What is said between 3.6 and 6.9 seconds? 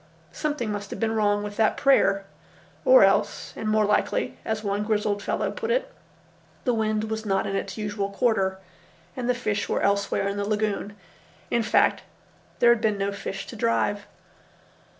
more likely, as one grizzled fellow put it, the